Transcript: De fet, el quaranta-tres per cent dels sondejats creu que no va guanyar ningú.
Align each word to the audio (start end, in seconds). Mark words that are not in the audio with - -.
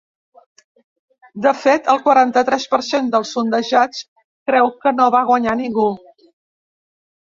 De 1.47 1.51
fet, 1.65 1.91
el 1.95 2.01
quaranta-tres 2.07 2.67
per 2.73 2.81
cent 2.89 3.13
dels 3.19 3.37
sondejats 3.39 4.03
creu 4.51 4.75
que 4.83 4.99
no 5.01 5.15
va 5.21 5.27
guanyar 5.33 5.59
ningú. 5.65 5.91